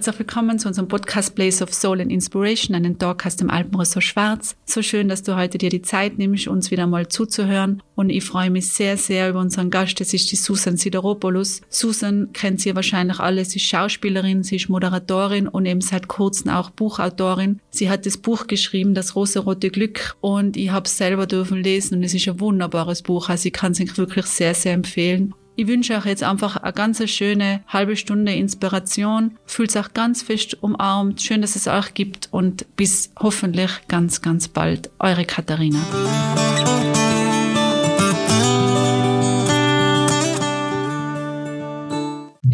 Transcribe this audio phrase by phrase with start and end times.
[0.00, 4.56] Herzlich willkommen zu unserem Podcast Place of Soul and Inspiration, einen aus dem Alpenressort Schwarz.
[4.64, 7.82] So schön, dass du heute dir die Zeit nimmst, uns wieder mal zuzuhören.
[7.96, 10.00] Und ich freue mich sehr, sehr über unseren Gast.
[10.00, 11.60] Das ist die Susan Sideropoulos.
[11.68, 13.44] Susan kennt sie wahrscheinlich alle.
[13.44, 17.60] Sie ist Schauspielerin, sie ist Moderatorin und eben seit kurzem auch Buchautorin.
[17.68, 20.16] Sie hat das Buch geschrieben, Das rosa-rote Glück.
[20.22, 23.28] Und ich habe es selber dürfen lesen und es ist ein wunderbares Buch.
[23.28, 25.34] Also ich kann es wirklich sehr, sehr empfehlen.
[25.60, 29.36] Ich wünsche euch jetzt einfach eine ganz schöne halbe Stunde Inspiration.
[29.44, 31.20] Fühlt euch ganz fest umarmt.
[31.20, 34.88] Schön, dass es euch gibt und bis hoffentlich ganz, ganz bald.
[34.98, 35.80] Eure Katharina.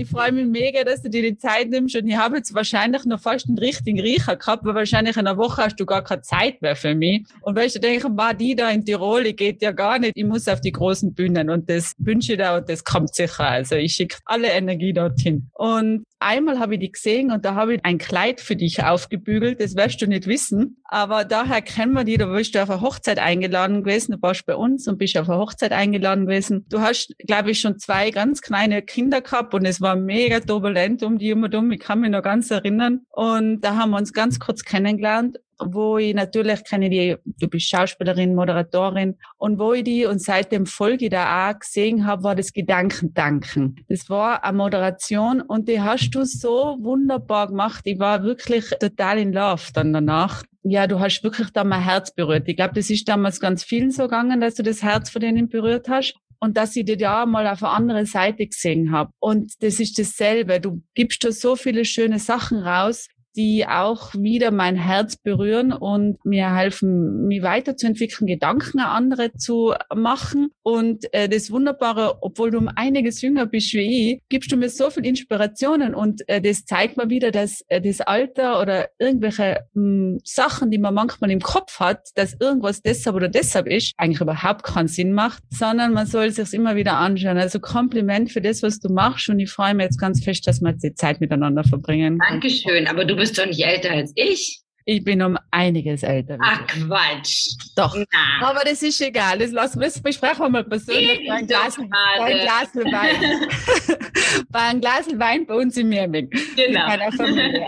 [0.06, 3.04] Ich freue mich mega, dass du dir die Zeit nimmst und ich habe jetzt wahrscheinlich
[3.06, 6.22] noch fast einen richtigen Riecher gehabt, weil wahrscheinlich in einer Woche hast du gar keine
[6.22, 7.24] Zeit mehr für mich.
[7.40, 10.12] Und weißt du, denke war die da in Tirol, die geht ja gar nicht.
[10.14, 13.48] Ich muss auf die großen Bühnen und das wünsche ich da und das kommt sicher.
[13.48, 15.50] Also ich schicke alle Energie dorthin.
[15.54, 19.60] Und einmal habe ich die gesehen und da habe ich ein Kleid für dich aufgebügelt.
[19.60, 20.80] Das wirst du nicht wissen.
[20.84, 22.16] Aber daher kennen wir die.
[22.16, 24.12] Da bist du auf eine Hochzeit eingeladen gewesen.
[24.12, 26.64] Du warst bei uns und bist auf eine Hochzeit eingeladen gewesen.
[26.68, 31.02] Du hast, glaube ich, schon zwei ganz kleine Kinder gehabt und es war mega turbulent
[31.02, 31.72] um die um.
[31.72, 33.00] Ich kann mich noch ganz erinnern.
[33.10, 37.68] Und da haben wir uns ganz kurz kennengelernt wo ich natürlich kenne die, du bist
[37.68, 42.52] Schauspielerin, Moderatorin und wo ich die und seitdem Folge da auch gesehen habe, war das
[42.52, 43.84] Gedankendanken.
[43.88, 47.82] Das war eine Moderation und die hast du so wunderbar gemacht.
[47.84, 50.42] Ich war wirklich total in Love dann danach.
[50.62, 52.48] Ja, du hast wirklich da mein Herz berührt.
[52.48, 55.48] Ich glaube, das ist damals ganz vielen so gegangen, dass du das Herz von denen
[55.48, 59.10] berührt hast und dass ich dir ja mal auf eine andere Seite gesehen habe.
[59.18, 60.60] Und das ist dasselbe.
[60.60, 66.24] Du gibst da so viele schöne Sachen raus, die auch wieder mein Herz berühren und
[66.24, 70.48] mir helfen, mich weiterzuentwickeln, Gedanken an andere zu machen.
[70.62, 74.70] Und äh, das Wunderbare, obwohl du um einiges jünger bist wie ich, gibst du mir
[74.70, 79.60] so viel Inspirationen und äh, das zeigt mir wieder, dass äh, das Alter oder irgendwelche
[79.74, 83.92] mh, hm, Sachen, die man manchmal im Kopf hat, dass irgendwas deshalb oder deshalb ist,
[83.96, 87.36] eigentlich überhaupt keinen Sinn macht, sondern man soll sich immer wieder anschauen.
[87.36, 90.60] Also Kompliment für das, was du machst und ich freue mich jetzt ganz fest, dass
[90.60, 92.18] wir jetzt die Zeit miteinander verbringen.
[92.30, 94.60] Dankeschön, aber du bist bist doch nicht älter als ich.
[94.88, 96.38] Ich bin um einiges älter.
[96.40, 97.48] Ach Quatsch.
[97.74, 97.96] Doch.
[97.96, 98.48] Na.
[98.48, 99.36] Aber das ist egal.
[99.38, 104.46] Das lassen wir besprechen wir mal persönlich bei einem Glas, bei einem Glas Wein.
[104.48, 106.32] bei einem Glas Wein bei uns im Meerweg.
[106.54, 106.86] Genau.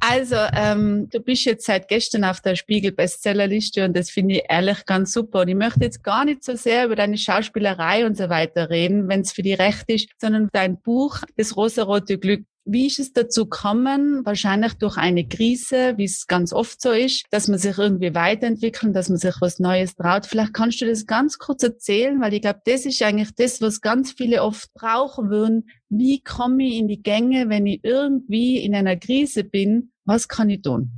[0.00, 4.86] Also, ähm, du bist jetzt seit gestern auf der Spiegel-Bestsellerliste und das finde ich ehrlich
[4.86, 5.40] ganz super.
[5.40, 9.08] Und ich möchte jetzt gar nicht so sehr über deine Schauspielerei und so weiter reden,
[9.08, 12.44] wenn es für dich recht ist, sondern dein Buch, Das rosarote Glück.
[12.70, 14.26] Wie ist es dazu gekommen?
[14.26, 18.94] Wahrscheinlich durch eine Krise, wie es ganz oft so ist, dass man sich irgendwie weiterentwickelt,
[18.94, 20.26] dass man sich was Neues traut.
[20.26, 23.80] Vielleicht kannst du das ganz kurz erzählen, weil ich glaube, das ist eigentlich das, was
[23.80, 25.70] ganz viele oft brauchen würden.
[25.88, 29.92] Wie komme ich in die Gänge, wenn ich irgendwie in einer Krise bin?
[30.04, 30.90] Was kann ich tun?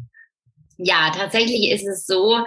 [0.77, 2.45] Ja, tatsächlich ist es so,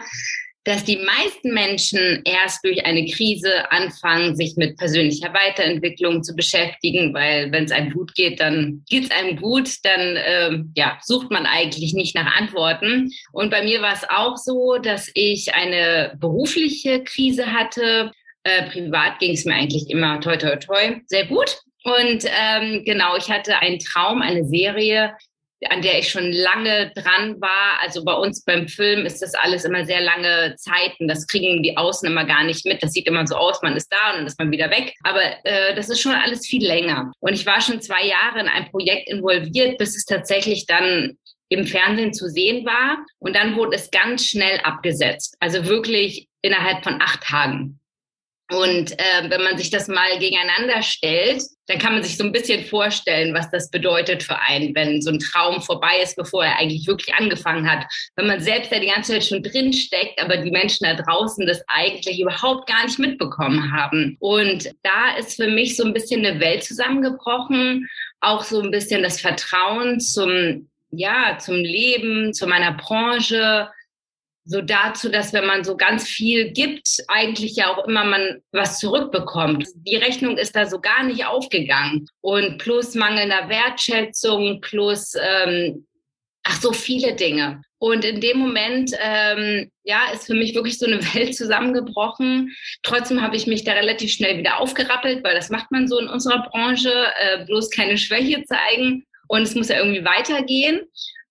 [0.66, 7.14] dass die meisten Menschen erst durch eine Krise anfangen, sich mit persönlicher Weiterentwicklung zu beschäftigen,
[7.14, 11.32] weil wenn es einem gut geht, dann geht es einem gut, dann äh, ja, sucht
[11.32, 13.12] man eigentlich nicht nach Antworten.
[13.34, 18.12] Und bei mir war es auch so, dass ich eine berufliche Krise hatte.
[18.44, 21.60] Äh, privat ging es mir eigentlich immer toi toi toi sehr gut.
[21.84, 25.16] Und ähm, genau, ich hatte einen Traum, eine Serie,
[25.70, 27.80] an der ich schon lange dran war.
[27.82, 31.08] Also bei uns beim Film ist das alles immer sehr lange Zeiten.
[31.08, 32.82] Das kriegen die Außen immer gar nicht mit.
[32.84, 34.94] Das sieht immer so aus, man ist da und dann ist man wieder weg.
[35.04, 37.12] Aber äh, das ist schon alles viel länger.
[37.20, 41.18] Und ich war schon zwei Jahre in ein Projekt involviert, bis es tatsächlich dann
[41.50, 42.98] im Fernsehen zu sehen war.
[43.20, 45.36] Und dann wurde es ganz schnell abgesetzt.
[45.40, 47.80] Also wirklich innerhalb von acht Tagen.
[48.54, 52.32] Und äh, wenn man sich das mal gegeneinander stellt, dann kann man sich so ein
[52.32, 56.58] bisschen vorstellen, was das bedeutet für einen, wenn so ein Traum vorbei ist, bevor er
[56.60, 57.86] eigentlich wirklich angefangen hat.
[58.16, 61.48] Wenn man selbst ja die ganze Zeit schon drin steckt, aber die Menschen da draußen
[61.48, 64.18] das eigentlich überhaupt gar nicht mitbekommen haben.
[64.20, 67.90] Und da ist für mich so ein bisschen eine Welt zusammengebrochen,
[68.20, 73.70] auch so ein bisschen das Vertrauen zum, ja, zum Leben, zu meiner Branche,
[74.46, 78.80] so dazu, dass wenn man so ganz viel gibt, eigentlich ja auch immer man was
[78.80, 79.68] zurückbekommt.
[79.76, 82.08] Die Rechnung ist da so gar nicht aufgegangen.
[82.22, 85.86] Und plus mangelnder Wertschätzung, plus ähm,
[86.44, 87.62] ach so viele Dinge.
[87.80, 92.54] Und in dem Moment, ähm, ja, ist für mich wirklich so eine Welt zusammengebrochen.
[92.84, 96.08] Trotzdem habe ich mich da relativ schnell wieder aufgerappelt, weil das macht man so in
[96.08, 99.06] unserer Branche, äh, bloß keine Schwäche zeigen.
[99.28, 100.82] Und es muss ja irgendwie weitergehen.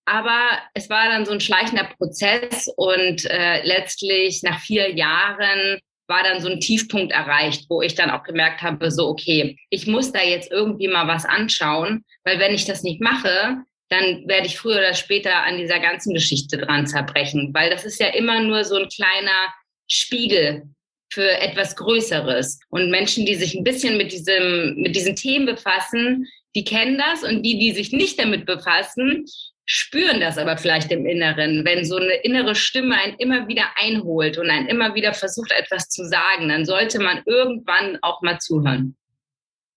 [0.05, 6.23] Aber es war dann so ein schleichender Prozess und äh, letztlich nach vier Jahren war
[6.23, 10.11] dann so ein Tiefpunkt erreicht, wo ich dann auch gemerkt habe, so, okay, ich muss
[10.11, 14.57] da jetzt irgendwie mal was anschauen, weil wenn ich das nicht mache, dann werde ich
[14.57, 18.63] früher oder später an dieser ganzen Geschichte dran zerbrechen, weil das ist ja immer nur
[18.63, 19.53] so ein kleiner
[19.89, 20.63] Spiegel
[21.13, 22.59] für etwas Größeres.
[22.69, 27.23] Und Menschen, die sich ein bisschen mit diesem, mit diesen Themen befassen, die kennen das
[27.23, 29.25] und die, die sich nicht damit befassen,
[29.65, 31.63] spüren das aber vielleicht im Inneren.
[31.65, 35.89] Wenn so eine innere Stimme einen immer wieder einholt und einen immer wieder versucht, etwas
[35.89, 38.95] zu sagen, dann sollte man irgendwann auch mal zuhören.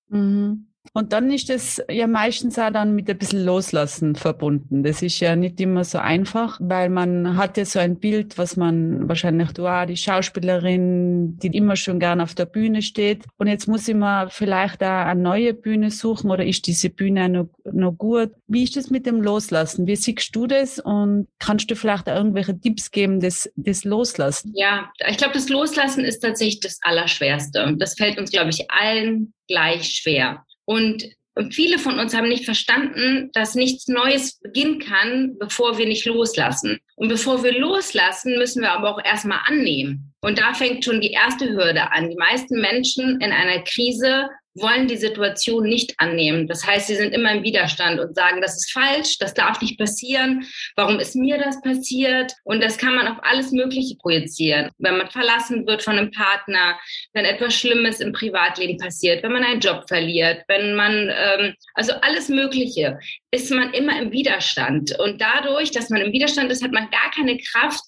[0.09, 0.67] Mhm.
[0.97, 4.83] Und dann ist es ja meistens auch dann mit ein bisschen Loslassen verbunden.
[4.83, 8.57] Das ist ja nicht immer so einfach, weil man hat ja so ein Bild, was
[8.57, 13.25] man wahrscheinlich du auch, die Schauspielerin, die immer schon gern auf der Bühne steht.
[13.37, 17.29] Und jetzt muss ich mir vielleicht auch eine neue Bühne suchen oder ist diese Bühne
[17.29, 18.31] noch, noch gut?
[18.47, 19.87] Wie ist das mit dem Loslassen?
[19.87, 20.79] Wie siehst du das?
[20.79, 24.51] Und kannst du vielleicht auch irgendwelche Tipps geben, das, das Loslassen?
[24.55, 27.75] Ja, ich glaube, das Loslassen ist tatsächlich das Allerschwerste.
[27.79, 30.43] Das fällt uns, glaube ich, allen gleich schwer.
[30.67, 31.09] Und
[31.51, 36.79] viele von uns haben nicht verstanden, dass nichts Neues beginnen kann, bevor wir nicht loslassen.
[36.97, 40.15] Und bevor wir loslassen, müssen wir aber auch erstmal annehmen.
[40.21, 42.11] Und da fängt schon die erste Hürde an.
[42.11, 44.29] Die meisten Menschen in einer Krise
[44.61, 46.47] wollen die Situation nicht annehmen.
[46.49, 49.79] Das heißt, sie sind immer im Widerstand und sagen, das ist falsch, das darf nicht
[49.79, 52.33] passieren, warum ist mir das passiert?
[52.45, 54.71] Und das kann man auf alles Mögliche projizieren.
[54.79, 56.79] Wenn man verlassen wird von einem Partner,
[57.13, 61.93] wenn etwas Schlimmes im Privatleben passiert, wenn man einen Job verliert, wenn man, ähm, also
[62.03, 62.99] alles Mögliche,
[63.31, 64.99] ist man immer im Widerstand.
[64.99, 67.83] Und dadurch, dass man im Widerstand ist, hat man gar keine Kraft,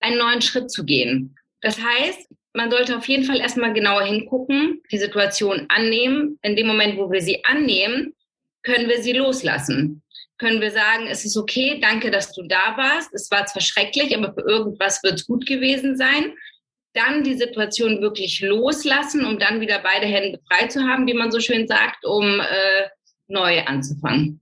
[0.00, 1.36] einen neuen Schritt zu gehen.
[1.60, 6.38] Das heißt, man sollte auf jeden Fall erstmal genauer hingucken, die Situation annehmen.
[6.42, 8.14] In dem Moment, wo wir sie annehmen,
[8.62, 10.02] können wir sie loslassen.
[10.38, 13.12] Können wir sagen, es ist okay, danke, dass du da warst.
[13.14, 16.34] Es war zwar schrecklich, aber für irgendwas wird es gut gewesen sein.
[16.94, 21.30] Dann die Situation wirklich loslassen, um dann wieder beide Hände frei zu haben, wie man
[21.30, 22.88] so schön sagt, um äh,
[23.28, 24.40] neu anzufangen.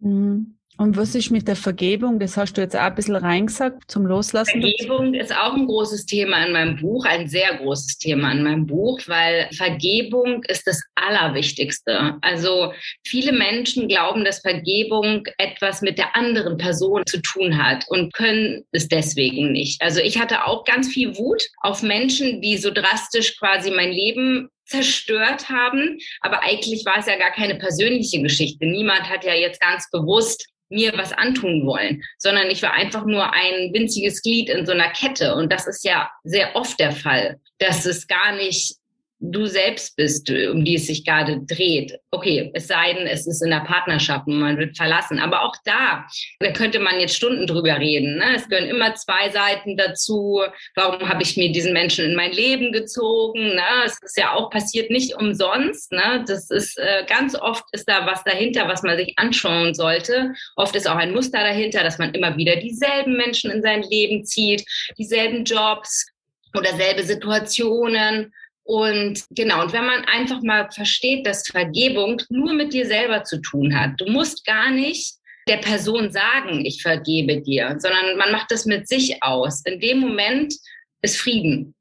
[0.00, 0.58] Mhm.
[0.78, 2.18] Und was ist mit der Vergebung?
[2.18, 4.62] Das hast du jetzt auch ein bisschen reingesagt zum Loslassen.
[4.62, 8.66] Vergebung ist auch ein großes Thema in meinem Buch, ein sehr großes Thema in meinem
[8.66, 12.16] Buch, weil Vergebung ist das Allerwichtigste.
[12.22, 12.72] Also
[13.06, 18.64] viele Menschen glauben, dass Vergebung etwas mit der anderen Person zu tun hat und können
[18.72, 19.80] es deswegen nicht.
[19.82, 24.48] Also ich hatte auch ganz viel Wut auf Menschen, die so drastisch quasi mein Leben
[24.64, 25.98] zerstört haben.
[26.20, 28.66] Aber eigentlich war es ja gar keine persönliche Geschichte.
[28.66, 33.32] Niemand hat ja jetzt ganz bewusst mir was antun wollen, sondern ich war einfach nur
[33.32, 35.34] ein winziges Glied in so einer Kette.
[35.34, 38.76] Und das ist ja sehr oft der Fall, dass es gar nicht
[39.22, 41.98] du selbst bist, um die es sich gerade dreht.
[42.10, 45.20] Okay, es sei denn, es ist in der Partnerschaft und man wird verlassen.
[45.20, 46.04] Aber auch da,
[46.40, 48.16] da könnte man jetzt Stunden drüber reden.
[48.16, 48.34] Ne?
[48.34, 50.42] Es gehören immer zwei Seiten dazu.
[50.74, 53.54] Warum habe ich mir diesen Menschen in mein Leben gezogen?
[53.54, 53.62] Ne?
[53.84, 55.92] Es ist ja auch passiert nicht umsonst.
[55.92, 56.24] Ne?
[56.26, 60.32] Das ist äh, ganz oft ist da was dahinter, was man sich anschauen sollte.
[60.56, 64.24] Oft ist auch ein Muster dahinter, dass man immer wieder dieselben Menschen in sein Leben
[64.24, 64.64] zieht,
[64.98, 66.06] dieselben Jobs
[66.54, 68.32] oder selbe Situationen
[68.64, 73.40] und genau, und wenn man einfach mal versteht, dass Vergebung nur mit dir selber zu
[73.40, 75.14] tun hat, du musst gar nicht
[75.48, 79.62] der Person sagen, ich vergebe dir, sondern man macht das mit sich aus.
[79.64, 80.54] In dem Moment
[81.02, 81.74] ist Frieden.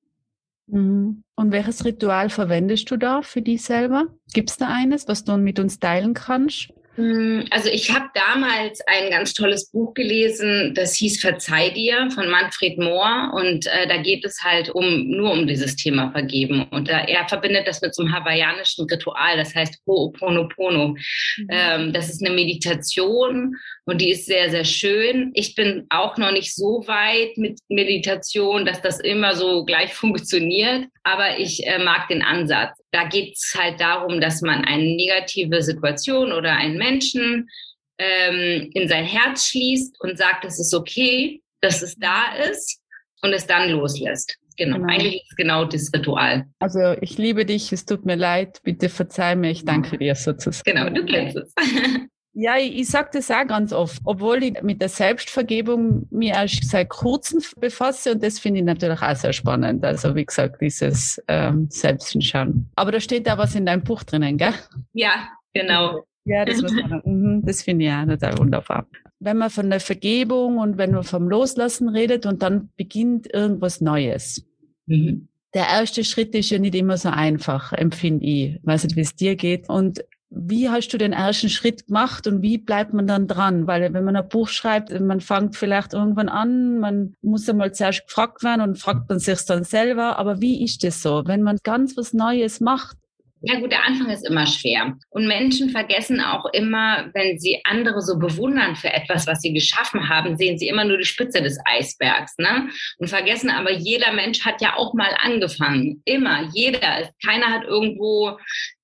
[0.68, 1.24] Mhm.
[1.36, 4.07] Und welches Ritual verwendest du da für dich selber?
[4.34, 6.70] Gibt es da eines, was du mit uns teilen kannst?
[6.95, 12.29] Hm, also ich habe damals ein ganz tolles Buch gelesen, das hieß Verzeih dir von
[12.29, 16.89] Manfred Mohr und äh, da geht es halt um nur um dieses Thema Vergeben und
[16.89, 20.89] äh, er verbindet das mit so einem hawaiianischen Ritual, das heißt Ho'oponopono.
[20.89, 21.48] Mhm.
[21.50, 23.55] Ähm, das ist eine Meditation
[23.86, 25.32] und die ist sehr sehr schön.
[25.34, 30.88] Ich bin auch noch nicht so weit mit Meditation, dass das immer so gleich funktioniert,
[31.04, 32.78] aber ich äh, mag den Ansatz.
[32.92, 37.50] Da geht es halt darum, dass man eine negative Situation oder einen Menschen
[37.98, 42.80] ähm, in sein Herz schließt und sagt, es ist okay, dass es da ist
[43.22, 44.38] und es dann loslässt.
[44.58, 44.78] Genau.
[44.78, 44.94] genau.
[44.94, 46.46] Eigentlich ist genau das Ritual.
[46.60, 50.64] Also ich liebe dich, es tut mir leid, bitte verzeih mir, ich danke dir sozusagen.
[50.66, 51.54] Genau, du kennst es.
[52.34, 56.64] Ja, ich, ich sage das auch ganz oft, obwohl ich mit der Selbstvergebung mir erst
[56.70, 59.84] seit kurzem befasse und das finde ich natürlich auch sehr spannend.
[59.84, 62.70] Also wie gesagt, dieses ähm, Selbsthinschauen.
[62.76, 64.54] Aber da steht da was in deinem Buch drinnen, gell?
[64.94, 66.06] Ja, genau.
[66.24, 66.62] Ja, das,
[67.04, 68.88] mhm, das finde ich auch total wunderbar.
[69.20, 73.82] Wenn man von der Vergebung und wenn man vom Loslassen redet und dann beginnt irgendwas
[73.82, 74.46] Neues.
[74.86, 75.28] Mhm.
[75.54, 78.56] Der erste Schritt ist ja nicht immer so einfach, empfinde ich.
[78.56, 79.68] Ich weiß nicht, wie es dir geht.
[79.68, 83.68] Und wie hast du den ersten Schritt gemacht und wie bleibt man dann dran?
[83.68, 88.08] Weil wenn man ein Buch schreibt, man fängt vielleicht irgendwann an, man muss einmal zuerst
[88.08, 90.18] gefragt werden und fragt man sich dann selber.
[90.18, 92.96] Aber wie ist das so, wenn man ganz was Neues macht?
[93.44, 94.96] Ja gut, der Anfang ist immer schwer.
[95.10, 100.08] Und Menschen vergessen auch immer, wenn sie andere so bewundern für etwas, was sie geschaffen
[100.08, 102.38] haben, sehen sie immer nur die Spitze des Eisbergs.
[102.38, 102.70] Ne?
[103.00, 106.04] Und vergessen aber, jeder Mensch hat ja auch mal angefangen.
[106.06, 107.10] Immer, jeder.
[107.26, 108.38] Keiner hat irgendwo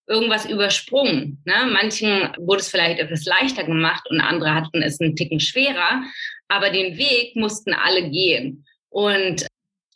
[0.07, 1.41] irgendwas übersprungen.
[1.45, 1.53] Ne?
[1.71, 6.01] Manchen wurde es vielleicht etwas leichter gemacht und andere hatten es einen Ticken schwerer.
[6.47, 8.65] Aber den Weg mussten alle gehen.
[8.89, 9.45] Und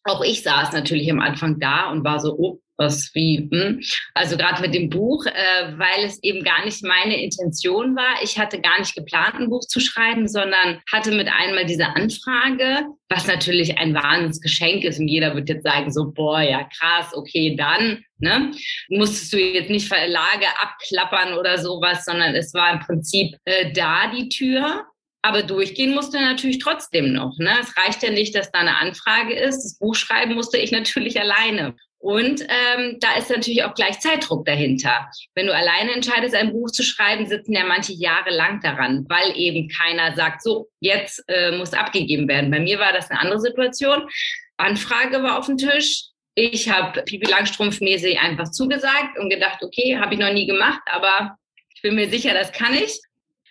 [0.03, 3.79] auch ich saß natürlich am Anfang da und war so, oh, was wie, hm?
[4.13, 8.21] also gerade mit dem Buch, äh, weil es eben gar nicht meine Intention war.
[8.23, 12.87] Ich hatte gar nicht geplant, ein Buch zu schreiben, sondern hatte mit einmal diese Anfrage,
[13.09, 17.55] was natürlich ein Wahnsinnsgeschenk ist und jeder wird jetzt sagen so, boah, ja krass, okay,
[17.55, 18.51] dann, ne?
[18.89, 24.11] Musstest du jetzt nicht Verlage abklappern oder sowas, sondern es war im Prinzip äh, da
[24.11, 24.85] die Tür
[25.21, 27.37] aber durchgehen musste natürlich trotzdem noch.
[27.37, 27.55] Ne?
[27.61, 29.63] Es reicht ja nicht, dass da eine Anfrage ist.
[29.63, 31.75] Das Buch schreiben musste ich natürlich alleine.
[31.99, 35.07] Und ähm, da ist natürlich auch gleich Zeitdruck dahinter.
[35.35, 39.37] Wenn du alleine entscheidest, ein Buch zu schreiben, sitzen ja manche Jahre lang daran, weil
[39.37, 42.49] eben keiner sagt, so, jetzt äh, muss abgegeben werden.
[42.49, 44.09] Bei mir war das eine andere Situation.
[44.57, 46.05] Anfrage war auf dem Tisch.
[46.33, 51.37] Ich habe Pipi Langstrumpf-mäßig einfach zugesagt und gedacht, okay, habe ich noch nie gemacht, aber
[51.75, 52.99] ich bin mir sicher, das kann ich.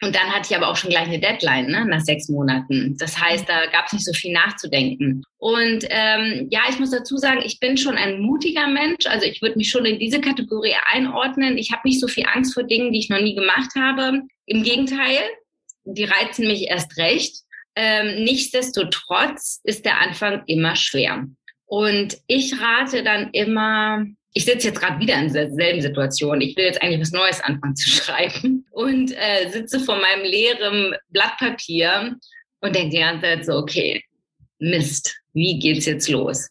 [0.03, 2.97] Und dann hatte ich aber auch schon gleich eine Deadline ne, nach sechs Monaten.
[2.99, 5.23] Das heißt, da gab es nicht so viel nachzudenken.
[5.37, 9.07] Und ähm, ja, ich muss dazu sagen, ich bin schon ein mutiger Mensch.
[9.07, 11.59] Also ich würde mich schon in diese Kategorie einordnen.
[11.59, 14.23] Ich habe nicht so viel Angst vor Dingen, die ich noch nie gemacht habe.
[14.47, 15.19] Im Gegenteil,
[15.85, 17.37] die reizen mich erst recht.
[17.77, 21.27] Ähm, nichtsdestotrotz ist der Anfang immer schwer.
[21.71, 26.41] Und ich rate dann immer, ich sitze jetzt gerade wieder in derselben Situation.
[26.41, 30.97] Ich will jetzt eigentlich was Neues anfangen zu schreiben und äh, sitze vor meinem leeren
[31.11, 32.17] Blatt Papier
[32.61, 34.03] und denke die ganze Zeit so, okay,
[34.59, 36.49] Mist, wie geht's jetzt los?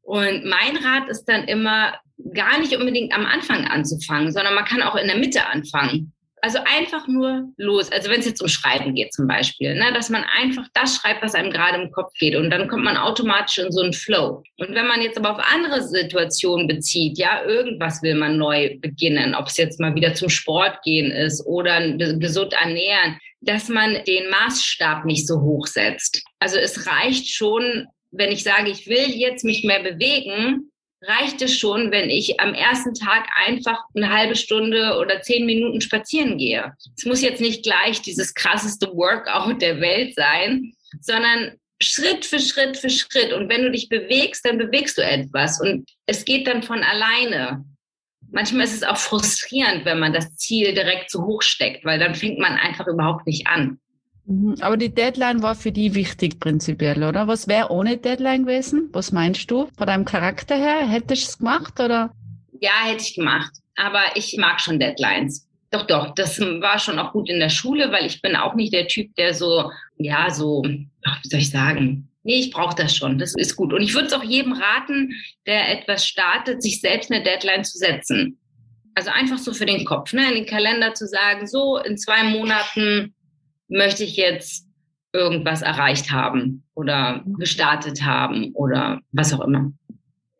[0.00, 1.98] Und mein Rat ist dann immer,
[2.32, 6.14] gar nicht unbedingt am Anfang anzufangen, sondern man kann auch in der Mitte anfangen.
[6.44, 7.90] Also einfach nur los.
[7.90, 11.22] Also wenn es jetzt um Schreiben geht zum Beispiel, ne, dass man einfach das schreibt,
[11.22, 12.36] was einem gerade im Kopf geht.
[12.36, 14.42] Und dann kommt man automatisch in so einen Flow.
[14.58, 19.34] Und wenn man jetzt aber auf andere Situationen bezieht, ja, irgendwas will man neu beginnen,
[19.34, 24.28] ob es jetzt mal wieder zum Sport gehen ist oder gesund ernähren, dass man den
[24.28, 26.22] Maßstab nicht so hoch setzt.
[26.40, 30.70] Also es reicht schon, wenn ich sage, ich will jetzt mich mehr bewegen,
[31.06, 35.80] reicht es schon, wenn ich am ersten Tag einfach eine halbe Stunde oder zehn Minuten
[35.80, 36.72] spazieren gehe.
[36.96, 42.76] Es muss jetzt nicht gleich dieses krasseste Workout der Welt sein, sondern Schritt für Schritt
[42.76, 43.32] für Schritt.
[43.32, 45.60] Und wenn du dich bewegst, dann bewegst du etwas.
[45.60, 47.64] Und es geht dann von alleine.
[48.30, 52.14] Manchmal ist es auch frustrierend, wenn man das Ziel direkt zu hoch steckt, weil dann
[52.14, 53.78] fängt man einfach überhaupt nicht an.
[54.26, 54.56] Mhm.
[54.60, 57.26] Aber die Deadline war für die wichtig prinzipiell, oder?
[57.26, 58.88] Was wäre ohne Deadline gewesen?
[58.92, 59.68] Was meinst du?
[59.76, 60.86] Von deinem Charakter her?
[60.86, 62.14] Hättest du es gemacht oder?
[62.60, 63.52] Ja, hätte ich gemacht.
[63.76, 65.48] Aber ich mag schon Deadlines.
[65.70, 68.72] Doch, doch, das war schon auch gut in der Schule, weil ich bin auch nicht
[68.72, 72.08] der Typ, der so, ja, so, wie soll ich sagen?
[72.22, 73.18] Nee, ich brauche das schon.
[73.18, 73.72] Das ist gut.
[73.72, 75.12] Und ich würde es auch jedem raten,
[75.46, 78.38] der etwas startet, sich selbst eine Deadline zu setzen.
[78.94, 80.28] Also einfach so für den Kopf, ne?
[80.28, 83.13] in den Kalender zu sagen, so in zwei Monaten
[83.74, 84.66] möchte ich jetzt
[85.12, 89.72] irgendwas erreicht haben oder gestartet haben oder was auch immer.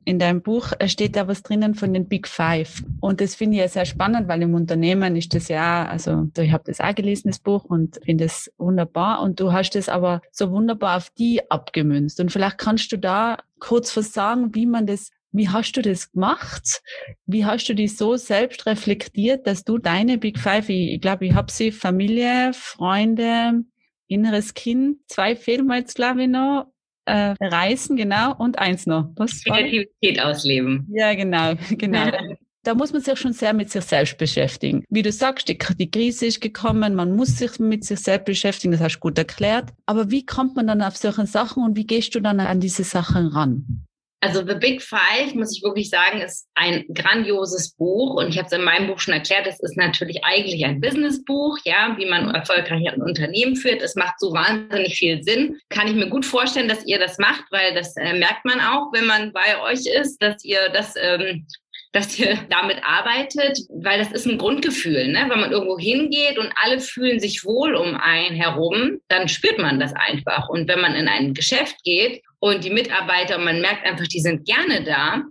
[0.07, 2.83] In deinem Buch steht da was drinnen von den Big Five.
[3.01, 6.53] Und das finde ich ja sehr spannend, weil im Unternehmen ist das ja, also ich
[6.53, 9.23] habe das auch gelesen, das Buch, und finde es wunderbar.
[9.23, 12.21] Und du hast es aber so wunderbar auf die abgemünzt.
[12.21, 16.13] Und vielleicht kannst du da kurz was sagen, wie man das wie hast du das
[16.13, 16.81] gemacht?
[17.27, 21.35] Wie hast du dich so selbst reflektiert, dass du deine Big Five, ich, glaube, ich
[21.35, 23.65] habe sie Familie, Freunde,
[24.07, 26.73] inneres Kind, zwei fehlen mir jetzt, glaube ich, noch.
[27.07, 29.11] Äh, Reisen, genau, und eins noch.
[29.17, 30.89] Was Kreativität ausleben.
[30.91, 32.11] Ja, genau, genau.
[32.63, 34.85] da muss man sich schon sehr mit sich selbst beschäftigen.
[34.89, 38.73] Wie du sagst, die, die, Krise ist gekommen, man muss sich mit sich selbst beschäftigen,
[38.73, 39.71] das hast du gut erklärt.
[39.85, 42.85] Aber wie kommt man dann auf solche Sachen und wie gehst du dann an diese
[42.85, 43.85] Sachen ran?
[44.25, 48.15] Also The Big Five, muss ich wirklich sagen, ist ein grandioses Buch.
[48.15, 51.59] Und ich habe es in meinem Buch schon erklärt, es ist natürlich eigentlich ein Businessbuch,
[51.67, 53.83] ja, wie man erfolgreich ein Unternehmen führt.
[53.83, 55.59] Es macht so wahnsinnig viel Sinn.
[55.69, 58.95] Kann ich mir gut vorstellen, dass ihr das macht, weil das äh, merkt man auch,
[58.95, 61.47] wenn man bei euch ist, dass ihr das ähm,
[61.93, 65.09] dass ihr damit arbeitet, weil das ist ein Grundgefühl.
[65.09, 65.27] Ne?
[65.29, 69.79] Wenn man irgendwo hingeht und alle fühlen sich wohl um einen herum, dann spürt man
[69.79, 70.49] das einfach.
[70.49, 74.45] Und wenn man in ein Geschäft geht und die Mitarbeiter, man merkt einfach, die sind
[74.45, 75.23] gerne da,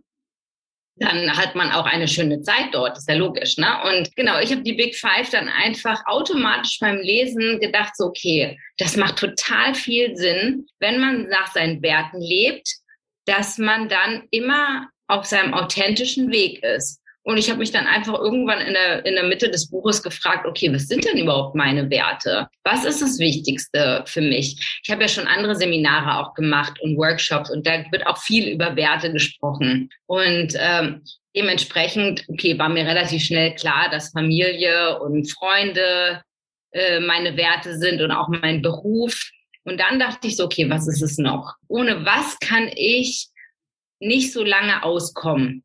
[0.95, 3.55] dann hat man auch eine schöne Zeit dort, ist ja logisch.
[3.57, 3.67] Ne?
[3.83, 8.57] Und genau, ich habe die Big Five dann einfach automatisch beim Lesen gedacht, so, okay,
[8.79, 12.67] das macht total viel Sinn, wenn man nach seinen Werten lebt,
[13.27, 16.99] dass man dann immer auf seinem authentischen Weg ist.
[17.23, 20.45] Und ich habe mich dann einfach irgendwann in der, in der Mitte des Buches gefragt,
[20.45, 22.49] okay, was sind denn überhaupt meine Werte?
[22.63, 24.79] Was ist das Wichtigste für mich?
[24.83, 28.49] Ich habe ja schon andere Seminare auch gemacht und Workshops und da wird auch viel
[28.49, 29.89] über Werte gesprochen.
[30.05, 31.01] Und ähm,
[31.33, 36.21] dementsprechend, okay, war mir relativ schnell klar, dass Familie und Freunde
[36.71, 39.31] äh, meine Werte sind und auch mein Beruf.
[39.63, 41.53] Und dann dachte ich so, okay, was ist es noch?
[41.69, 43.27] Ohne was kann ich
[43.99, 45.63] nicht so lange auskommen?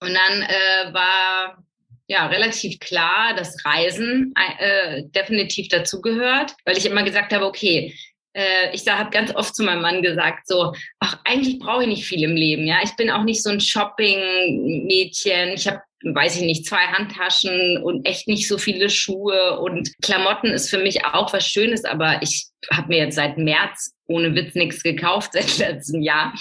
[0.00, 1.64] Und dann äh, war
[2.06, 7.94] ja relativ klar, dass Reisen äh, definitiv dazugehört, weil ich immer gesagt habe, okay,
[8.32, 12.06] äh, ich habe ganz oft zu meinem Mann gesagt, so, ach, eigentlich brauche ich nicht
[12.06, 12.78] viel im Leben, ja.
[12.82, 15.50] Ich bin auch nicht so ein Shopping-Mädchen.
[15.50, 20.46] Ich habe weiß ich nicht, zwei Handtaschen und echt nicht so viele Schuhe und Klamotten
[20.46, 24.54] ist für mich auch was Schönes, aber ich habe mir jetzt seit März ohne Witz
[24.54, 26.32] nichts gekauft seit letztem Jahr.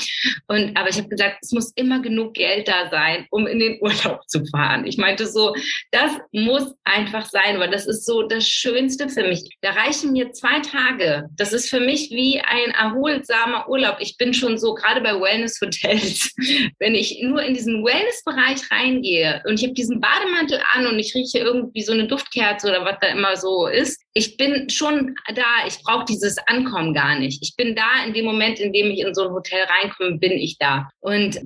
[0.47, 3.79] Und, aber ich habe gesagt, es muss immer genug Geld da sein, um in den
[3.81, 4.85] Urlaub zu fahren.
[4.85, 5.53] Ich meinte so,
[5.91, 9.43] das muss einfach sein, weil das ist so das Schönste für mich.
[9.61, 11.27] Da reichen mir zwei Tage.
[11.35, 13.97] Das ist für mich wie ein erholsamer Urlaub.
[13.99, 16.33] Ich bin schon so, gerade bei Wellness-Hotels,
[16.79, 21.13] wenn ich nur in diesen Wellness-Bereich reingehe und ich habe diesen Bademantel an und ich
[21.13, 25.67] rieche irgendwie so eine Duftkerze oder was da immer so ist, ich bin schon da.
[25.67, 27.43] Ich brauche dieses Ankommen gar nicht.
[27.43, 30.31] Ich bin da in dem Moment, in dem ich in so ein Hotel reinkomme, bin
[30.31, 30.89] ich da.
[30.99, 31.39] Und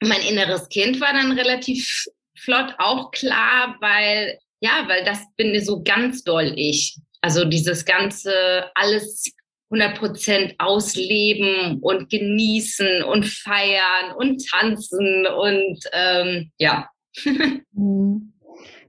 [0.00, 2.06] mein inneres Kind war dann relativ
[2.38, 6.96] flott auch klar, weil, ja, weil das bin so ganz doll ich.
[7.20, 9.24] Also dieses ganze, alles
[9.72, 16.88] 100% ausleben und genießen und feiern und tanzen und ähm, ja.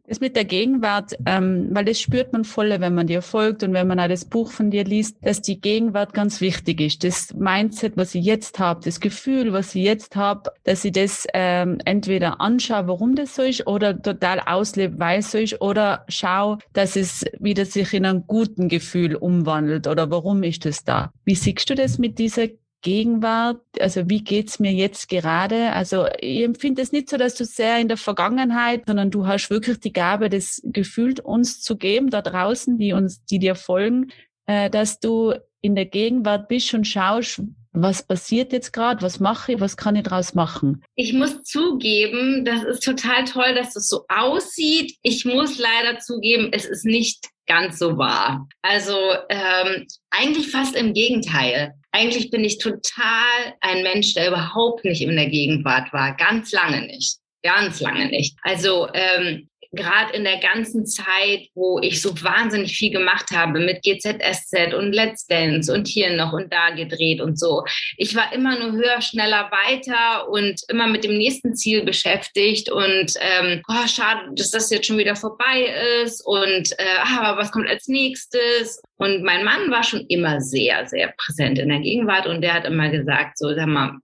[0.08, 3.74] Das mit der Gegenwart, ähm, weil das spürt man voll, wenn man dir folgt und
[3.74, 7.04] wenn man auch das Buch von dir liest, dass die Gegenwart ganz wichtig ist.
[7.04, 11.26] Das Mindset, was ich jetzt habe, das Gefühl, was ich jetzt habe, dass ich das
[11.34, 16.06] ähm, entweder anschaue, warum das so ist, oder total auslebe, weil es so ist, oder
[16.08, 21.12] schaue, dass es wieder sich in ein guten Gefühl umwandelt oder warum ist das da?
[21.24, 22.48] Wie siehst du das mit dieser
[22.86, 23.62] Gegenwart?
[23.80, 25.72] Also wie geht's mir jetzt gerade?
[25.72, 29.50] Also ich empfinde es nicht so, dass du sehr in der Vergangenheit, sondern du hast
[29.50, 34.12] wirklich die Gabe, das Gefühl uns zu geben, da draußen, die uns, die dir folgen,
[34.46, 39.54] äh, dass du in der Gegenwart bist und schaust, was passiert jetzt gerade, was mache
[39.54, 40.84] ich, was kann ich daraus machen?
[40.96, 44.96] Ich muss zugeben, das ist total toll, dass es so aussieht.
[45.02, 48.48] Ich muss leider zugeben, es ist nicht ganz so wahr.
[48.62, 48.96] Also
[49.30, 51.74] ähm, eigentlich fast im Gegenteil.
[51.96, 56.14] Eigentlich bin ich total ein Mensch, der überhaupt nicht in der Gegenwart war.
[56.18, 57.20] Ganz lange nicht.
[57.42, 58.36] Ganz lange nicht.
[58.42, 63.84] Also ähm, gerade in der ganzen Zeit, wo ich so wahnsinnig viel gemacht habe mit
[63.84, 67.64] GZSZ und Let's Dance und hier noch und da gedreht und so.
[67.98, 73.14] Ich war immer nur höher, schneller, weiter und immer mit dem nächsten Ziel beschäftigt und
[73.20, 77.70] ähm, oh, schade, dass das jetzt schon wieder vorbei ist und äh, aber was kommt
[77.70, 78.82] als nächstes?
[78.98, 82.66] Und mein Mann war schon immer sehr, sehr präsent in der Gegenwart und der hat
[82.66, 83.98] immer gesagt, so sag mal,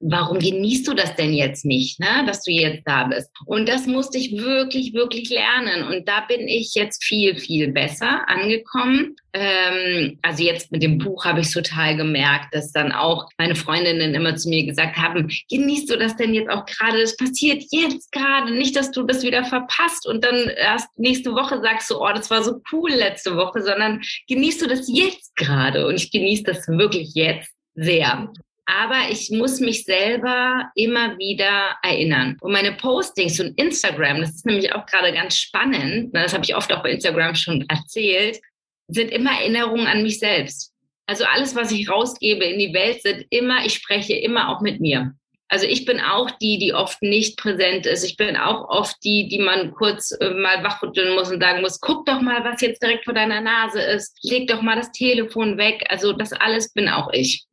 [0.00, 3.30] warum genießt du das denn jetzt nicht, ne, dass du jetzt da bist?
[3.44, 5.86] Und das musste ich wirklich, wirklich lernen.
[5.86, 9.16] Und da bin ich jetzt viel, viel besser angekommen.
[9.32, 14.14] Ähm, also jetzt mit dem Buch habe ich total gemerkt, dass dann auch meine Freundinnen
[14.14, 17.00] immer zu mir gesagt haben, genießt du das denn jetzt auch gerade?
[17.00, 21.60] Das passiert jetzt gerade, nicht, dass du das wieder verpasst und dann erst nächste Woche
[21.60, 25.86] sagst du, oh, das war so cool letzte Woche, sondern genießt du das jetzt gerade?
[25.86, 28.32] Und ich genieße das wirklich jetzt sehr
[28.70, 32.36] aber ich muss mich selber immer wieder erinnern.
[32.40, 36.44] Und meine Postings und Instagram, das ist nämlich auch gerade ganz spannend, ne, das habe
[36.44, 38.40] ich oft auch bei Instagram schon erzählt,
[38.88, 40.72] sind immer Erinnerungen an mich selbst.
[41.06, 44.80] Also alles, was ich rausgebe in die Welt, sind immer, ich spreche immer auch mit
[44.80, 45.12] mir.
[45.48, 48.04] Also ich bin auch die, die oft nicht präsent ist.
[48.04, 51.80] Ich bin auch oft die, die man kurz äh, mal wachrütteln muss und sagen muss,
[51.80, 54.16] guck doch mal, was jetzt direkt vor deiner Nase ist.
[54.22, 55.84] Leg doch mal das Telefon weg.
[55.88, 57.46] Also das alles bin auch ich.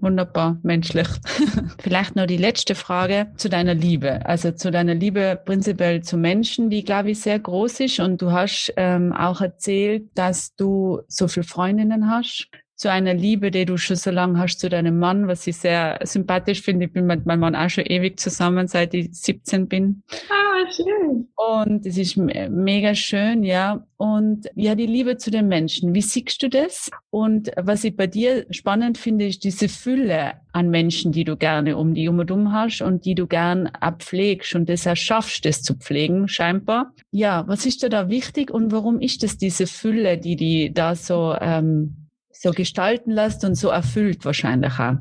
[0.00, 1.08] Wunderbar, menschlich.
[1.80, 4.24] Vielleicht noch die letzte Frage zu deiner Liebe.
[4.24, 7.98] Also zu deiner Liebe prinzipiell zu Menschen, die, glaube ich, sehr groß ist.
[7.98, 12.48] Und du hast ähm, auch erzählt, dass du so viele Freundinnen hast.
[12.78, 15.98] Zu einer Liebe, die du schon so lange hast zu deinem Mann, was ich sehr
[16.04, 16.86] sympathisch finde.
[16.86, 20.04] Ich bin mit meinem Mann auch schon ewig zusammen, seit ich 17 bin.
[20.30, 21.28] Ah, schön.
[21.34, 23.84] Und es ist mega schön, ja.
[23.96, 25.92] Und ja, die Liebe zu den Menschen.
[25.92, 26.88] Wie siehst du das?
[27.10, 31.76] Und was ich bei dir spannend finde, ist diese Fülle an Menschen, die du gerne
[31.76, 35.62] um die um und um hast und die du gern abpflegst und das erschaffst, das
[35.62, 36.92] zu pflegen, scheinbar.
[37.10, 40.94] Ja, was ist dir da wichtig und warum ist das diese Fülle, die die da
[40.94, 41.97] so, ähm,
[42.40, 44.96] so gestalten lässt und so erfüllt wahrscheinlich auch?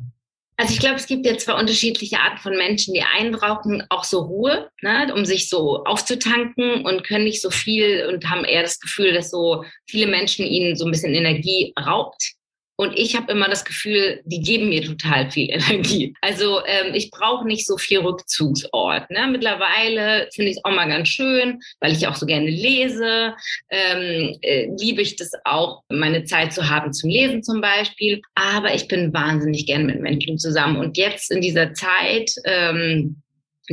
[0.59, 2.95] Also ich glaube, es gibt ja zwei unterschiedliche Arten von Menschen.
[2.95, 7.51] Die einen brauchen auch so Ruhe, ne, um sich so aufzutanken und können nicht so
[7.51, 11.73] viel und haben eher das Gefühl, dass so viele Menschen ihnen so ein bisschen Energie
[11.79, 12.36] raubt.
[12.79, 16.13] Und ich habe immer das Gefühl, die geben mir total viel Energie.
[16.21, 19.09] Also ähm, ich brauche nicht so viel Rückzugsort.
[19.09, 19.27] Ne?
[19.31, 23.33] Mittlerweile finde ich es auch mal ganz schön, weil ich auch so gerne lese.
[23.71, 28.21] Ähm, äh, liebe ich das auch, meine Zeit zu haben zum Lesen zum Beispiel.
[28.35, 30.77] Aber ich bin wahnsinnig gerne mit Menschen zusammen.
[30.77, 33.21] Und jetzt in dieser Zeit, ähm,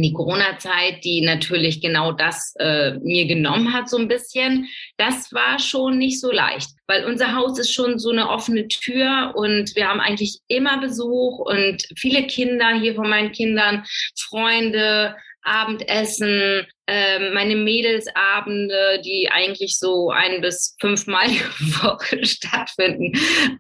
[0.03, 5.59] die Corona-Zeit, die natürlich genau das äh, mir genommen hat, so ein bisschen, das war
[5.59, 9.89] schon nicht so leicht, weil unser Haus ist schon so eine offene Tür und wir
[9.89, 13.85] haben eigentlich immer Besuch und viele Kinder hier von meinen Kindern,
[14.19, 21.41] Freunde, Abendessen, äh, meine Mädelsabende, die eigentlich so ein bis fünfmal die
[21.83, 23.13] Woche stattfinden.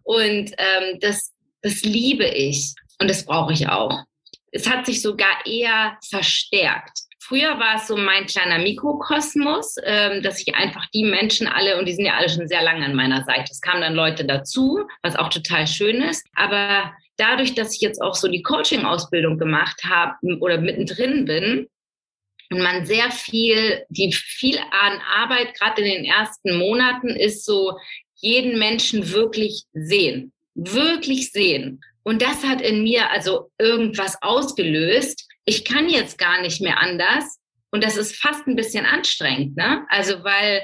[0.02, 4.04] Und ähm, das, das liebe ich und das brauche ich auch
[4.54, 7.00] es hat sich sogar eher verstärkt.
[7.18, 11.86] Früher war es so mein kleiner Mikrokosmos, ähm, dass ich einfach die Menschen alle, und
[11.86, 14.86] die sind ja alle schon sehr lange an meiner Seite, es kamen dann Leute dazu,
[15.02, 16.24] was auch total schön ist.
[16.34, 21.68] Aber dadurch, dass ich jetzt auch so die Coaching-Ausbildung gemacht habe oder mittendrin bin,
[22.50, 27.78] und man sehr viel, die viel an Arbeit, gerade in den ersten Monaten, ist so,
[28.16, 30.32] jeden Menschen wirklich sehen.
[30.54, 31.80] Wirklich sehen.
[32.04, 35.26] Und das hat in mir also irgendwas ausgelöst.
[35.44, 37.38] Ich kann jetzt gar nicht mehr anders.
[37.70, 39.84] Und das ist fast ein bisschen anstrengend, ne?
[39.88, 40.62] Also, weil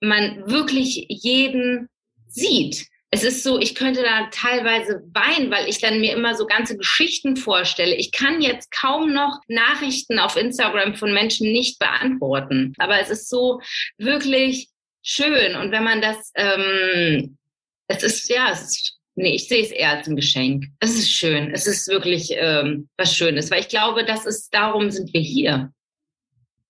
[0.00, 1.88] man wirklich jeden
[2.28, 2.86] sieht.
[3.10, 6.76] Es ist so, ich könnte da teilweise weinen, weil ich dann mir immer so ganze
[6.76, 7.94] Geschichten vorstelle.
[7.94, 12.74] Ich kann jetzt kaum noch Nachrichten auf Instagram von Menschen nicht beantworten.
[12.78, 13.60] Aber es ist so
[13.98, 14.68] wirklich
[15.02, 15.56] schön.
[15.56, 17.38] Und wenn man das, ähm,
[17.86, 20.66] es ist, ja, es ist Nee, ich sehe es eher als ein Geschenk.
[20.78, 21.50] Es ist schön.
[21.52, 25.72] Es ist wirklich ähm, was Schönes, weil ich glaube, das ist, darum sind wir hier,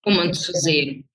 [0.05, 1.09] um uns zu sehen.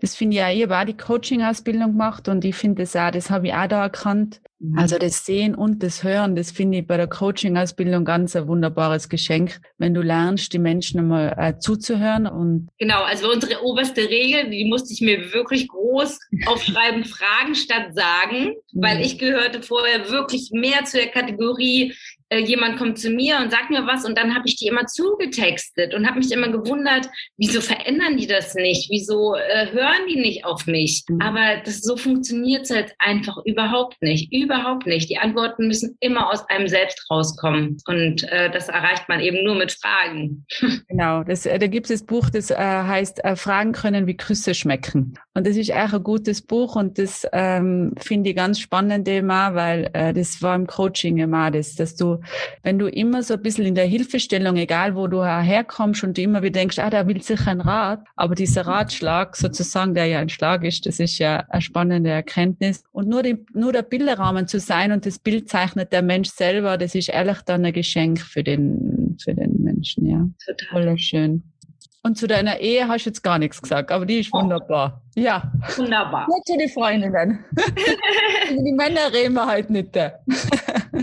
[0.00, 3.10] Das finde ich ja, ich habe auch die Coaching-Ausbildung gemacht und ich finde das auch,
[3.10, 4.40] das habe ich auch da erkannt.
[4.58, 4.78] Mhm.
[4.78, 9.08] Also das Sehen und das Hören, das finde ich bei der Coaching-Ausbildung ganz ein wunderbares
[9.08, 14.50] Geschenk, wenn du lernst, die Menschen einmal äh, zuzuhören und Genau, also unsere oberste Regel,
[14.50, 18.82] die musste ich mir wirklich groß aufschreiben, Fragen statt sagen, mhm.
[18.82, 21.94] weil ich gehörte vorher wirklich mehr zu der Kategorie,
[22.28, 24.86] äh, jemand kommt zu mir und sagt mir was und dann habe ich die immer
[24.86, 28.90] zugetextet und habe mich immer gewundert, wieso verändern die das nicht?
[28.90, 31.04] Wieso äh, hören die nicht auf mich?
[31.08, 31.20] Mhm.
[31.20, 34.32] Aber das, so funktioniert es halt einfach überhaupt nicht.
[34.32, 35.08] Überhaupt nicht.
[35.08, 39.54] Die Antworten müssen immer aus einem selbst rauskommen und äh, das erreicht man eben nur
[39.54, 40.44] mit Fragen.
[40.88, 44.54] Genau, das, äh, da gibt es das Buch, das äh, heißt Fragen können wie Küsse
[44.54, 45.14] schmecken.
[45.34, 49.54] Und das ist auch ein gutes Buch und das ähm, finde ich ganz spannend immer,
[49.54, 52.15] weil das war im Coaching immer das, dass du
[52.62, 56.22] wenn du immer so ein bisschen in der Hilfestellung, egal wo du herkommst und du
[56.22, 60.18] immer wieder denkst, ah, der will sicher ein Rat, aber dieser Ratschlag sozusagen, der ja
[60.18, 62.82] ein Schlag ist, das ist ja eine spannende Erkenntnis.
[62.92, 66.78] Und nur, die, nur der Bilderrahmen zu sein und das Bild zeichnet der Mensch selber,
[66.78, 70.26] das ist ehrlich dann ein Geschenk für den, für den Menschen, ja.
[70.44, 70.82] Total.
[70.82, 71.42] Voll schön.
[72.06, 74.40] Und zu deiner Ehe hast du jetzt gar nichts gesagt, aber die ist oh.
[74.40, 75.02] wunderbar.
[75.16, 75.50] Ja.
[75.76, 76.28] Wunderbar.
[76.28, 77.44] Nicht zu den Freundinnen.
[78.50, 79.98] die Männer reden wir halt nicht.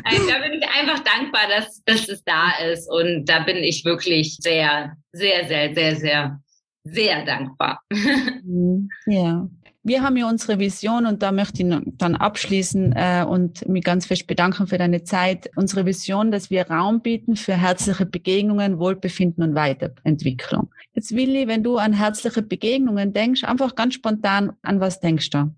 [0.04, 2.90] Also, da bin ich einfach dankbar, dass, dass es da ist.
[2.90, 6.40] Und da bin ich wirklich sehr, sehr, sehr, sehr, sehr,
[6.84, 7.82] sehr dankbar.
[8.46, 8.90] Mhm.
[9.06, 9.48] Ja
[9.84, 14.06] wir haben ja unsere Vision und da möchte ich dann abschließen äh, und mich ganz
[14.06, 15.52] fest bedanken für deine Zeit.
[15.58, 20.70] Unsere Vision, dass wir Raum bieten für herzliche Begegnungen, Wohlbefinden und Weiterentwicklung.
[20.94, 25.54] Jetzt Willi, wenn du an herzliche Begegnungen denkst, einfach ganz spontan, an was denkst du?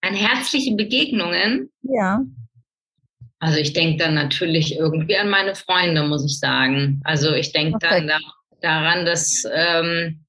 [0.00, 1.70] An herzliche Begegnungen?
[1.82, 2.22] Ja.
[3.44, 7.02] Also ich denke dann natürlich irgendwie an meine Freunde, muss ich sagen.
[7.04, 8.18] Also ich denke dann da,
[8.62, 10.24] daran, dass ähm,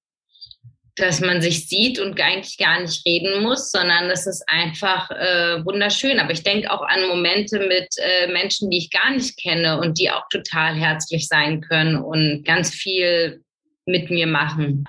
[0.98, 5.64] dass man sich sieht und eigentlich gar nicht reden muss, sondern das ist einfach äh,
[5.66, 6.20] wunderschön.
[6.20, 9.98] Aber ich denke auch an Momente mit äh, Menschen, die ich gar nicht kenne und
[9.98, 13.42] die auch total herzlich sein können und ganz viel
[13.86, 14.84] mit mir machen.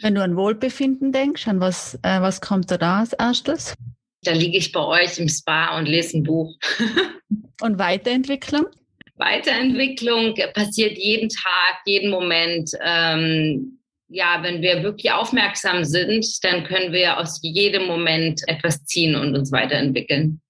[0.00, 3.74] Wenn du an Wohlbefinden denkst, an was, äh, was kommt da als erstes?
[4.22, 6.56] Da liege ich bei euch im Spa und lese ein Buch.
[7.60, 8.66] und Weiterentwicklung?
[9.16, 12.70] Weiterentwicklung passiert jeden Tag, jeden Moment.
[12.82, 19.16] Ähm, ja, wenn wir wirklich aufmerksam sind, dann können wir aus jedem Moment etwas ziehen
[19.16, 20.40] und uns weiterentwickeln.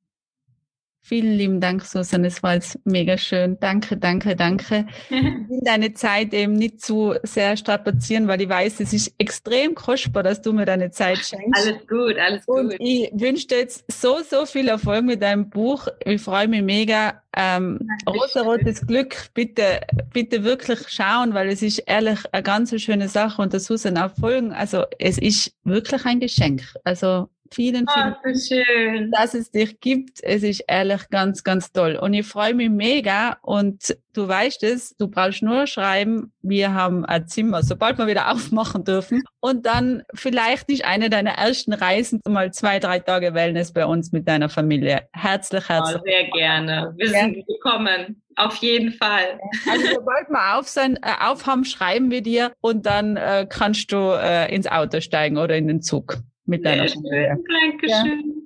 [1.09, 2.25] Vielen lieben Dank, Susan.
[2.25, 3.57] Es war jetzt mega schön.
[3.61, 4.87] Danke, danke, danke.
[5.09, 9.77] Ich will deine Zeit eben nicht zu sehr strapazieren, weil ich weiß, es ist extrem
[9.77, 11.63] kostbar, dass du mir deine Zeit schenkst.
[11.63, 12.59] Alles gut, alles gut.
[12.59, 15.87] Und ich wünsche dir jetzt so, so viel Erfolg mit deinem Buch.
[16.05, 17.23] Ich freue mich mega.
[17.37, 23.41] Ähm, Rosarotes Glück, bitte, bitte wirklich schauen, weil es ist ehrlich eine ganz schöne Sache
[23.41, 24.53] und der Susan auch folgen.
[24.53, 26.63] Also es ist wirklich ein Geschenk.
[26.83, 29.11] Also Vielen, vielen oh, so schön.
[29.11, 30.23] dass es dich gibt.
[30.23, 31.97] Es ist ehrlich ganz, ganz toll.
[31.97, 33.39] Und ich freue mich mega.
[33.43, 38.31] Und du weißt es, du brauchst nur schreiben, wir haben ein Zimmer, sobald wir wieder
[38.33, 39.23] aufmachen dürfen.
[39.41, 44.13] Und dann vielleicht nicht eine deiner ersten Reisen, mal zwei, drei Tage Wellness bei uns
[44.13, 45.09] mit deiner Familie.
[45.13, 46.01] Herzlich, herzlich.
[46.01, 46.95] Oh, sehr gerne.
[46.97, 47.21] Wir ja.
[47.21, 48.23] sind willkommen.
[48.37, 49.41] Auf jeden Fall.
[49.71, 54.11] Also sobald wir auf sein, äh, aufhaben, schreiben wir dir und dann äh, kannst du
[54.13, 57.39] äh, ins Auto steigen oder in den Zug mit deiner Familie.
[57.49, 58.25] Dankeschön.
[58.29, 58.43] Ja.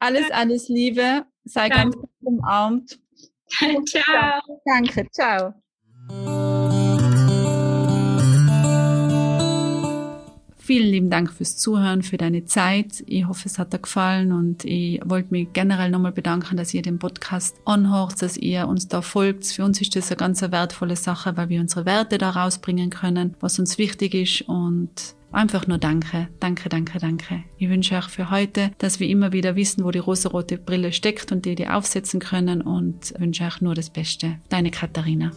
[0.00, 1.24] Alles, alles Liebe.
[1.44, 1.96] Sei Danke.
[1.98, 2.98] ganz umarmt.
[3.86, 4.60] ciao.
[4.64, 5.54] Danke, ciao.
[10.64, 13.04] Vielen lieben Dank fürs Zuhören, für deine Zeit.
[13.06, 16.80] Ich hoffe, es hat dir gefallen und ich wollte mich generell nochmal bedanken, dass ihr
[16.80, 19.44] den Podcast anhört, dass ihr uns da folgt.
[19.44, 23.36] Für uns ist das eine ganz wertvolle Sache, weil wir unsere Werte da rausbringen können,
[23.40, 27.42] was uns wichtig ist und Einfach nur danke, danke, danke, danke.
[27.58, 31.32] Ich wünsche euch für heute, dass wir immer wieder wissen, wo die rosarote Brille steckt
[31.32, 34.38] und die die aufsetzen können und wünsche euch nur das Beste.
[34.48, 35.32] Deine Katharina.